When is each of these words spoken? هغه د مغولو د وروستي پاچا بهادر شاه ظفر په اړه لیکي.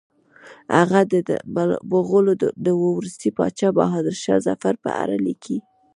هغه 0.77 0.99
د 1.11 1.13
مغولو 1.91 2.33
د 2.65 2.67
وروستي 2.83 3.29
پاچا 3.37 3.69
بهادر 3.77 4.15
شاه 4.23 4.39
ظفر 4.47 4.73
په 4.83 4.89
اړه 5.03 5.15
لیکي. 5.25 5.57